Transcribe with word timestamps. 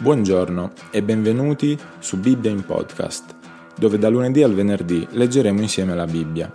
Buongiorno 0.00 0.72
e 0.90 1.02
benvenuti 1.02 1.78
su 1.98 2.18
Bibbia 2.18 2.50
in 2.50 2.64
Podcast, 2.64 3.34
dove 3.76 3.98
da 3.98 4.08
lunedì 4.08 4.42
al 4.42 4.54
venerdì 4.54 5.06
leggeremo 5.10 5.60
insieme 5.60 5.94
la 5.94 6.06
Bibbia. 6.06 6.50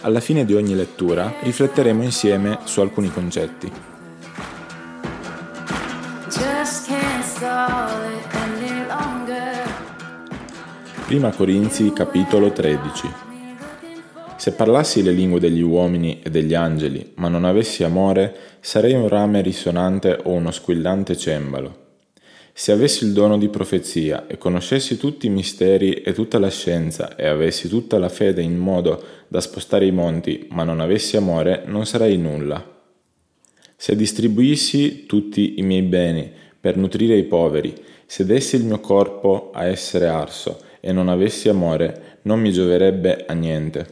Alla 0.00 0.18
fine 0.18 0.44
di 0.44 0.54
ogni 0.54 0.74
lettura 0.74 1.34
rifletteremo 1.40 2.02
insieme 2.02 2.58
su 2.64 2.80
alcuni 2.80 3.08
concetti. 3.12 3.70
Prima 11.06 11.30
Corinzi 11.30 11.92
capitolo 11.92 12.50
13 12.50 13.08
Se 14.36 14.52
parlassi 14.54 15.04
le 15.04 15.12
lingue 15.12 15.38
degli 15.38 15.62
uomini 15.62 16.20
e 16.24 16.28
degli 16.28 16.54
angeli, 16.54 17.12
ma 17.18 17.28
non 17.28 17.44
avessi 17.44 17.84
amore, 17.84 18.34
sarei 18.58 18.94
un 18.94 19.06
rame 19.06 19.42
risonante 19.42 20.18
o 20.24 20.32
uno 20.32 20.50
squillante 20.50 21.16
cembalo. 21.16 21.89
Se 22.60 22.72
avessi 22.72 23.06
il 23.06 23.14
dono 23.14 23.38
di 23.38 23.48
profezia 23.48 24.26
e 24.26 24.36
conoscessi 24.36 24.98
tutti 24.98 25.24
i 25.24 25.30
misteri 25.30 25.94
e 25.94 26.12
tutta 26.12 26.38
la 26.38 26.50
scienza 26.50 27.16
e 27.16 27.26
avessi 27.26 27.68
tutta 27.70 27.98
la 27.98 28.10
fede 28.10 28.42
in 28.42 28.58
modo 28.58 29.02
da 29.28 29.40
spostare 29.40 29.86
i 29.86 29.92
monti, 29.92 30.46
ma 30.50 30.62
non 30.62 30.80
avessi 30.80 31.16
amore, 31.16 31.62
non 31.64 31.86
sarei 31.86 32.18
nulla. 32.18 32.62
Se 33.74 33.96
distribuissi 33.96 35.06
tutti 35.06 35.58
i 35.58 35.62
miei 35.62 35.80
beni 35.80 36.30
per 36.60 36.76
nutrire 36.76 37.16
i 37.16 37.24
poveri, 37.24 37.74
se 38.04 38.26
dessi 38.26 38.56
il 38.56 38.64
mio 38.64 38.78
corpo 38.78 39.52
a 39.54 39.64
essere 39.64 40.08
arso 40.08 40.60
e 40.80 40.92
non 40.92 41.08
avessi 41.08 41.48
amore, 41.48 42.18
non 42.24 42.40
mi 42.40 42.52
gioverebbe 42.52 43.24
a 43.26 43.32
niente. 43.32 43.86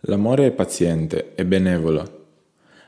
L'amore 0.00 0.46
è 0.46 0.50
paziente 0.50 1.30
e 1.36 1.44
benevolo. 1.44 2.26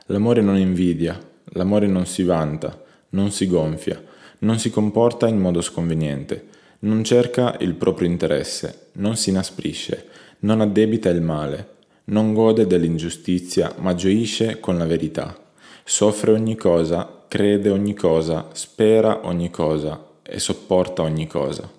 L'amore 0.07 0.41
non 0.41 0.57
invidia, 0.57 1.17
l'amore 1.53 1.87
non 1.87 2.05
si 2.05 2.23
vanta, 2.23 2.83
non 3.11 3.31
si 3.31 3.47
gonfia 3.47 4.09
non 4.43 4.57
si 4.57 4.69
comporta 4.71 5.27
in 5.27 5.37
modo 5.37 5.61
sconveniente, 5.61 6.47
non 6.79 7.03
cerca 7.03 7.57
il 7.59 7.75
proprio 7.75 8.07
interesse, 8.07 8.87
non 8.93 9.15
si 9.15 9.29
inasprisce, 9.29 10.07
non 10.39 10.61
addebita 10.61 11.09
il 11.09 11.21
male, 11.21 11.67
non 12.05 12.33
gode 12.33 12.65
dell'ingiustizia, 12.65 13.73
ma 13.77 13.93
gioisce 13.93 14.59
con 14.59 14.77
la 14.79 14.85
verità. 14.85 15.37
Soffre 15.83 16.31
ogni 16.31 16.55
cosa, 16.55 17.23
crede 17.27 17.69
ogni 17.69 17.93
cosa, 17.93 18.47
spera 18.53 19.27
ogni 19.27 19.51
cosa 19.51 20.07
e 20.23 20.39
sopporta 20.39 21.03
ogni 21.03 21.27
cosa. 21.27 21.69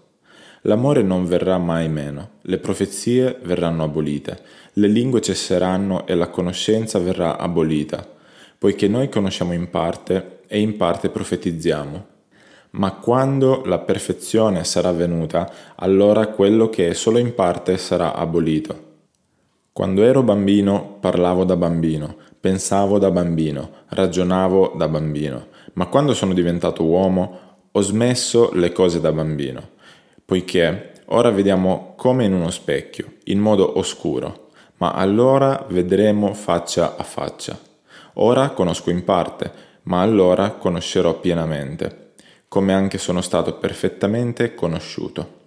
L'amore 0.63 1.03
non 1.03 1.27
verrà 1.27 1.59
mai 1.59 1.89
meno, 1.89 2.31
le 2.43 2.59
profezie 2.59 3.39
verranno 3.43 3.83
abolite, 3.83 4.41
le 4.75 4.87
lingue 4.87 5.21
cesseranno 5.21 6.07
e 6.07 6.15
la 6.15 6.29
conoscenza 6.29 7.01
verrà 7.01 7.37
abolita, 7.39 8.09
poiché 8.57 8.87
noi 8.87 9.09
conosciamo 9.09 9.53
in 9.53 9.69
parte 9.69 10.43
e 10.47 10.61
in 10.61 10.77
parte 10.77 11.09
profetizziamo 11.09 12.11
ma 12.73 12.93
quando 12.93 13.63
la 13.67 13.79
perfezione 13.79 14.65
sarà 14.65 14.93
venuta, 14.93 15.51
allora 15.77 16.29
quello 16.29 16.69
che 16.69 16.89
è 16.89 16.93
solo 16.95 17.19
in 17.19 17.35
parte 17.35 17.77
sarà 17.77 18.15
abolito. 18.15 18.91
Quando 19.73 20.03
ero 20.03 20.23
bambino 20.23 20.97
parlavo 21.01 21.45
da 21.45 21.57
bambino, 21.57 22.17
pensavo 22.41 22.99
da 22.99 23.11
bambino, 23.11 23.71
ragionavo 23.89 24.75
da 24.77 24.89
bambino, 24.89 25.49
ma 25.75 25.87
quando 25.87 26.15
sono 26.15 26.33
diventato 26.33 26.85
uomo 26.85 27.39
ho 27.71 27.81
smesso 27.81 28.51
le 28.55 28.73
cose 28.73 29.01
da 29.01 29.13
bambino, 29.13 29.71
poiché 30.25 30.93
ora 31.07 31.31
vediamo 31.31 31.95
come 31.97 32.25
in 32.25 32.33
uno 32.33 32.51
specchio, 32.51 33.17
in 33.25 33.39
modo 33.39 33.79
oscuro, 33.79 34.49
ma 34.77 34.93
allora 34.93 35.67
vedremo 35.69 36.33
faccia 36.33 36.97
a 36.97 37.03
faccia. 37.03 37.59
Ora 38.15 38.51
conosco 38.51 38.91
in 38.91 39.05
parte, 39.05 39.51
ma 39.85 40.01
allora 40.01 40.51
conoscerò 40.53 41.19
pienamente 41.19 42.12
come 42.53 42.75
anche 42.75 42.99
sono 42.99 43.23
stato 43.23 43.55
perfettamente 43.55 44.55
conosciuto. 44.55 45.41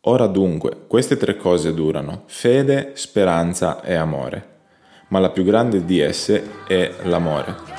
Ora 0.00 0.26
dunque, 0.26 0.84
queste 0.86 1.18
tre 1.18 1.36
cose 1.36 1.74
durano, 1.74 2.22
fede, 2.24 2.92
speranza 2.94 3.82
e 3.82 3.96
amore, 3.96 4.48
ma 5.08 5.18
la 5.18 5.28
più 5.28 5.44
grande 5.44 5.84
di 5.84 6.00
esse 6.00 6.64
è 6.66 6.90
l'amore. 7.02 7.75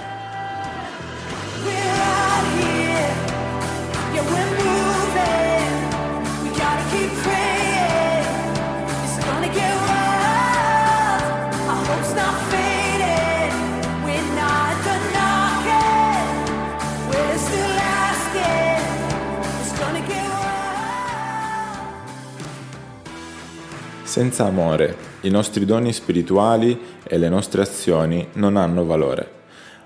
Senza 24.18 24.46
amore, 24.46 24.96
i 25.22 25.30
nostri 25.30 25.64
doni 25.64 25.94
spirituali 25.94 26.76
e 27.04 27.20
le 27.20 27.30
nostre 27.30 27.62
azioni 27.62 28.30
non 28.34 28.58
hanno 28.58 28.84
valore. 28.84 29.30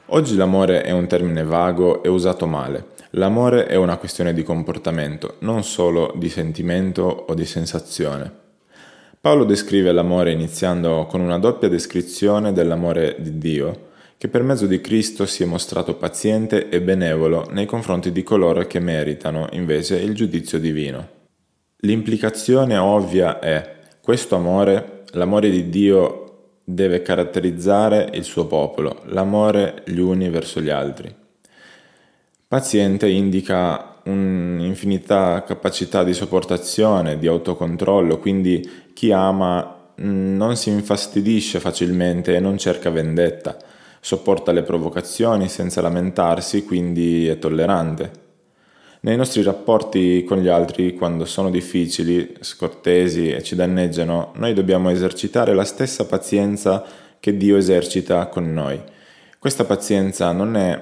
Oggi 0.05 0.37
l'amore 0.37 0.83
è 0.83 0.91
un 0.91 1.05
termine 1.05 1.43
vago 1.43 2.01
e 2.01 2.07
usato 2.07 2.47
male. 2.47 2.91
L'amore 3.09 3.65
è 3.65 3.75
una 3.75 3.97
questione 3.97 4.33
di 4.33 4.43
comportamento, 4.43 5.35
non 5.39 5.65
solo 5.65 6.13
di 6.15 6.29
sentimento 6.29 7.25
o 7.27 7.33
di 7.33 7.43
sensazione. 7.43 8.31
Paolo 9.19 9.43
descrive 9.43 9.91
l'amore 9.91 10.31
iniziando 10.31 11.07
con 11.09 11.19
una 11.19 11.37
doppia 11.37 11.67
descrizione 11.67 12.53
dell'amore 12.53 13.17
di 13.19 13.37
Dio, 13.37 13.89
che 14.17 14.29
per 14.29 14.43
mezzo 14.43 14.65
di 14.65 14.79
Cristo 14.79 15.25
si 15.25 15.43
è 15.43 15.45
mostrato 15.45 15.95
paziente 15.95 16.69
e 16.69 16.81
benevolo 16.81 17.49
nei 17.51 17.65
confronti 17.65 18.13
di 18.13 18.23
coloro 18.23 18.65
che 18.65 18.79
meritano 18.79 19.49
invece 19.51 19.97
il 19.97 20.15
giudizio 20.15 20.57
divino. 20.57 21.19
L'implicazione 21.81 22.77
ovvia 22.77 23.39
è 23.39 23.79
questo 24.01 24.35
amore, 24.35 25.03
l'amore 25.11 25.49
di 25.49 25.69
Dio, 25.69 26.17
deve 26.63 27.01
caratterizzare 27.01 28.09
il 28.13 28.23
suo 28.23 28.47
popolo, 28.47 29.01
l'amore 29.05 29.83
gli 29.85 29.99
uni 29.99 30.29
verso 30.29 30.59
gli 30.59 30.69
altri. 30.69 31.13
Paziente 32.47 33.07
indica 33.07 33.99
un'infinità 34.03 35.43
capacità 35.43 36.03
di 36.03 36.13
sopportazione, 36.13 37.19
di 37.19 37.27
autocontrollo, 37.27 38.17
quindi 38.17 38.89
chi 38.93 39.11
ama 39.11 39.77
non 39.97 40.55
si 40.55 40.69
infastidisce 40.69 41.59
facilmente 41.59 42.35
e 42.35 42.39
non 42.39 42.57
cerca 42.57 42.89
vendetta, 42.89 43.57
sopporta 43.99 44.51
le 44.51 44.63
provocazioni 44.63 45.47
senza 45.47 45.81
lamentarsi, 45.81 46.63
quindi 46.65 47.27
è 47.27 47.37
tollerante. 47.37 48.11
Nei 49.03 49.17
nostri 49.17 49.41
rapporti 49.41 50.23
con 50.23 50.37
gli 50.37 50.47
altri, 50.47 50.93
quando 50.93 51.25
sono 51.25 51.49
difficili, 51.49 52.35
scortesi 52.39 53.31
e 53.31 53.41
ci 53.41 53.55
danneggiano, 53.55 54.31
noi 54.35 54.53
dobbiamo 54.53 54.91
esercitare 54.91 55.55
la 55.55 55.63
stessa 55.63 56.05
pazienza 56.05 56.85
che 57.19 57.35
Dio 57.35 57.57
esercita 57.57 58.27
con 58.27 58.53
noi. 58.53 58.79
Questa 59.39 59.65
pazienza 59.65 60.31
non 60.33 60.55
è 60.55 60.79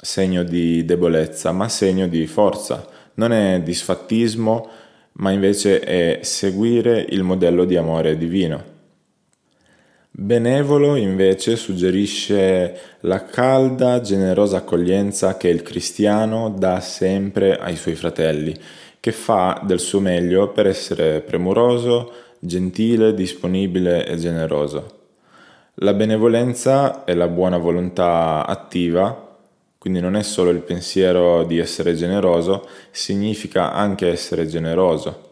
segno 0.00 0.42
di 0.42 0.86
debolezza, 0.86 1.52
ma 1.52 1.68
segno 1.68 2.08
di 2.08 2.26
forza, 2.26 2.88
non 3.16 3.30
è 3.30 3.60
disfattismo, 3.60 4.66
ma 5.12 5.30
invece 5.30 5.80
è 5.80 6.20
seguire 6.22 7.04
il 7.10 7.22
modello 7.22 7.66
di 7.66 7.76
amore 7.76 8.16
divino. 8.16 8.69
Benevolo 10.22 10.96
invece 10.96 11.56
suggerisce 11.56 12.78
la 13.00 13.24
calda, 13.24 14.02
generosa 14.02 14.58
accoglienza 14.58 15.38
che 15.38 15.48
il 15.48 15.62
cristiano 15.62 16.50
dà 16.50 16.78
sempre 16.80 17.56
ai 17.56 17.74
suoi 17.74 17.94
fratelli, 17.94 18.54
che 19.00 19.12
fa 19.12 19.62
del 19.64 19.80
suo 19.80 19.98
meglio 20.00 20.50
per 20.50 20.66
essere 20.66 21.22
premuroso, 21.22 22.12
gentile, 22.38 23.14
disponibile 23.14 24.04
e 24.04 24.18
generoso. 24.18 24.98
La 25.76 25.94
benevolenza 25.94 27.04
è 27.04 27.14
la 27.14 27.28
buona 27.28 27.56
volontà 27.56 28.44
attiva, 28.44 29.38
quindi 29.78 30.00
non 30.00 30.16
è 30.16 30.22
solo 30.22 30.50
il 30.50 30.60
pensiero 30.60 31.44
di 31.44 31.56
essere 31.56 31.94
generoso, 31.94 32.68
significa 32.90 33.72
anche 33.72 34.08
essere 34.08 34.46
generoso 34.46 35.28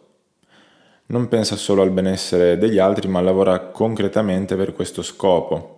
non 1.09 1.29
pensa 1.29 1.57
solo 1.57 1.83
al 1.83 1.91
benessere 1.91 2.59
degli 2.59 2.79
altri, 2.79 3.09
ma 3.09 3.21
lavora 3.21 3.61
concretamente 3.61 4.57
per 4.57 4.73
questo 4.73 5.03
scopo. 5.03 5.75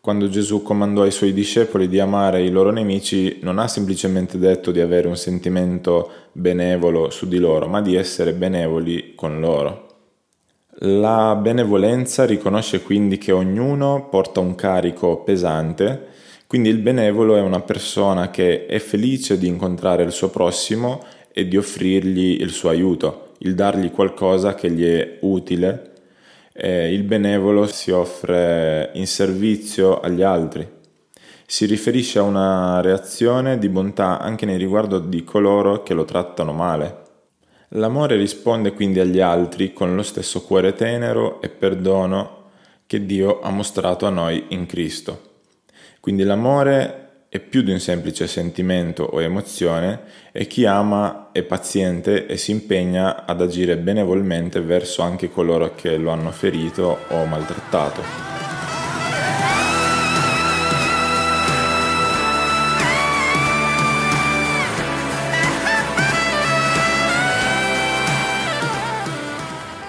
Quando 0.00 0.28
Gesù 0.28 0.62
comandò 0.62 1.02
ai 1.02 1.10
suoi 1.10 1.32
discepoli 1.32 1.86
di 1.86 2.00
amare 2.00 2.42
i 2.42 2.50
loro 2.50 2.70
nemici, 2.70 3.38
non 3.42 3.58
ha 3.58 3.68
semplicemente 3.68 4.38
detto 4.38 4.70
di 4.70 4.80
avere 4.80 5.08
un 5.08 5.16
sentimento 5.16 6.10
benevolo 6.32 7.10
su 7.10 7.28
di 7.28 7.38
loro, 7.38 7.68
ma 7.68 7.82
di 7.82 7.94
essere 7.94 8.32
benevoli 8.32 9.14
con 9.14 9.40
loro. 9.40 9.88
La 10.84 11.36
benevolenza 11.36 12.24
riconosce 12.24 12.82
quindi 12.82 13.18
che 13.18 13.32
ognuno 13.32 14.08
porta 14.08 14.40
un 14.40 14.54
carico 14.54 15.18
pesante, 15.18 16.06
quindi 16.46 16.70
il 16.70 16.78
benevolo 16.78 17.36
è 17.36 17.40
una 17.40 17.60
persona 17.60 18.30
che 18.30 18.66
è 18.66 18.78
felice 18.78 19.38
di 19.38 19.46
incontrare 19.46 20.02
il 20.02 20.10
suo 20.10 20.30
prossimo 20.30 21.04
e 21.32 21.48
di 21.48 21.56
offrirgli 21.56 22.40
il 22.40 22.50
suo 22.50 22.68
aiuto 22.68 23.28
il 23.42 23.54
dargli 23.54 23.90
qualcosa 23.90 24.54
che 24.54 24.70
gli 24.70 24.84
è 24.84 25.18
utile, 25.20 25.92
eh, 26.52 26.92
il 26.92 27.04
benevolo 27.04 27.66
si 27.66 27.90
offre 27.90 28.90
in 28.94 29.06
servizio 29.06 30.00
agli 30.00 30.22
altri. 30.22 30.78
si 31.50 31.66
riferisce 31.66 32.20
a 32.20 32.22
una 32.22 32.80
reazione 32.80 33.58
di 33.58 33.68
bontà 33.68 34.20
anche 34.20 34.46
nei 34.46 34.56
riguardo 34.56 35.00
di 35.00 35.24
coloro 35.24 35.82
che 35.82 35.94
lo 35.94 36.04
trattano 36.04 36.52
male. 36.52 36.98
L'amore 37.70 38.14
risponde 38.14 38.72
quindi 38.72 39.00
agli 39.00 39.18
altri 39.18 39.72
con 39.72 39.96
lo 39.96 40.04
stesso 40.04 40.42
cuore 40.42 40.74
tenero 40.74 41.42
e 41.42 41.48
perdono 41.48 42.50
che 42.86 43.04
Dio 43.04 43.40
ha 43.40 43.50
mostrato 43.50 44.06
a 44.06 44.10
noi 44.10 44.44
in 44.50 44.66
Cristo. 44.66 45.22
Quindi 45.98 46.22
l'amore 46.22 47.09
è 47.32 47.38
più 47.38 47.62
di 47.62 47.70
un 47.70 47.78
semplice 47.78 48.26
sentimento 48.26 49.04
o 49.04 49.22
emozione 49.22 50.00
e 50.32 50.48
chi 50.48 50.66
ama 50.66 51.28
è 51.30 51.44
paziente 51.44 52.26
e 52.26 52.36
si 52.36 52.50
impegna 52.50 53.24
ad 53.24 53.40
agire 53.40 53.76
benevolmente 53.76 54.60
verso 54.60 55.02
anche 55.02 55.30
coloro 55.30 55.76
che 55.76 55.96
lo 55.96 56.10
hanno 56.10 56.32
ferito 56.32 56.98
o 57.06 57.24
maltrattato. 57.26 58.02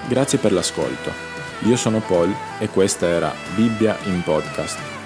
Grazie 0.08 0.38
per 0.38 0.52
l'ascolto. 0.52 1.12
Io 1.62 1.76
sono 1.76 2.02
Paul 2.02 2.32
e 2.60 2.68
questa 2.68 3.08
era 3.08 3.34
Bibbia 3.56 3.98
in 4.04 4.22
podcast. 4.22 5.01